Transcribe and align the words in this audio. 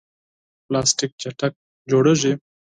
پلاستيک 0.67 1.11
چټک 1.21 1.53
تولیدېږي. 1.89 2.33